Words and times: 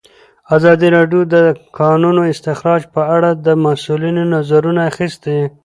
ازادي 0.55 0.87
راډیو 0.97 1.21
د 1.27 1.33
د 1.45 1.47
کانونو 1.79 2.21
استخراج 2.33 2.81
په 2.95 3.01
اړه 3.15 3.29
د 3.45 3.47
مسؤلینو 3.65 4.23
نظرونه 4.35 4.81
اخیستي. 4.91 5.37